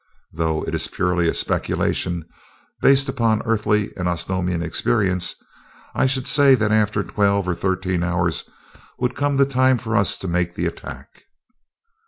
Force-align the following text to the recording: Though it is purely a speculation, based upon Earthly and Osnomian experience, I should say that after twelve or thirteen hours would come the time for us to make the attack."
Though 0.33 0.63
it 0.63 0.73
is 0.73 0.87
purely 0.87 1.29
a 1.29 1.33
speculation, 1.35 2.25
based 2.81 3.07
upon 3.07 3.43
Earthly 3.45 3.95
and 3.95 4.07
Osnomian 4.07 4.63
experience, 4.63 5.35
I 5.93 6.07
should 6.07 6.25
say 6.25 6.55
that 6.55 6.71
after 6.71 7.03
twelve 7.03 7.47
or 7.47 7.53
thirteen 7.53 8.01
hours 8.01 8.49
would 8.97 9.13
come 9.15 9.37
the 9.37 9.45
time 9.45 9.77
for 9.77 9.95
us 9.95 10.17
to 10.17 10.27
make 10.27 10.55
the 10.55 10.65
attack." 10.65 11.25